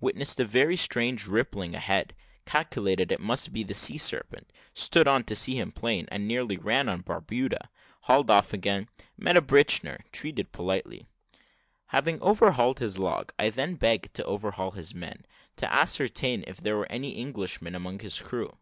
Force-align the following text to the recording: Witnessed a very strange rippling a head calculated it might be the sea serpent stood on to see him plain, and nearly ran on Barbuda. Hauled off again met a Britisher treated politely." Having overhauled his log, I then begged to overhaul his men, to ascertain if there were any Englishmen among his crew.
Witnessed 0.00 0.38
a 0.38 0.44
very 0.44 0.76
strange 0.76 1.26
rippling 1.26 1.74
a 1.74 1.80
head 1.80 2.14
calculated 2.46 3.10
it 3.10 3.18
might 3.18 3.48
be 3.52 3.64
the 3.64 3.74
sea 3.74 3.98
serpent 3.98 4.52
stood 4.72 5.08
on 5.08 5.24
to 5.24 5.34
see 5.34 5.58
him 5.58 5.72
plain, 5.72 6.06
and 6.12 6.28
nearly 6.28 6.56
ran 6.56 6.88
on 6.88 7.00
Barbuda. 7.02 7.68
Hauled 8.02 8.30
off 8.30 8.52
again 8.52 8.88
met 9.16 9.36
a 9.36 9.40
Britisher 9.40 10.04
treated 10.12 10.52
politely." 10.52 11.08
Having 11.86 12.22
overhauled 12.22 12.78
his 12.78 13.00
log, 13.00 13.32
I 13.40 13.50
then 13.50 13.74
begged 13.74 14.14
to 14.14 14.24
overhaul 14.24 14.70
his 14.70 14.94
men, 14.94 15.26
to 15.56 15.72
ascertain 15.72 16.44
if 16.46 16.58
there 16.58 16.76
were 16.76 16.86
any 16.88 17.20
Englishmen 17.20 17.74
among 17.74 17.98
his 17.98 18.20
crew. 18.22 18.58